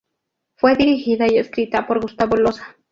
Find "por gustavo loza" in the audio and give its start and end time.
1.85-2.75